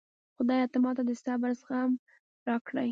خدایه 0.35 0.65
ته 0.71 0.77
ماته 0.83 1.01
د 1.05 1.09
زړه 1.19 1.21
صبر 1.23 1.49
او 1.51 1.57
زغم 1.59 1.91
راکړي 2.47 2.79